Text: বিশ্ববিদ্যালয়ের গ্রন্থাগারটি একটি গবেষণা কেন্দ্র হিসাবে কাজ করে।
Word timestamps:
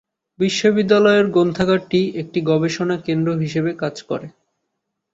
বিশ্ববিদ্যালয়ের 0.39 1.27
গ্রন্থাগারটি 1.27 2.01
একটি 2.21 2.39
গবেষণা 2.49 2.95
কেন্দ্র 3.07 3.29
হিসাবে 3.41 3.71
কাজ 3.81 3.95
করে। 4.09 4.27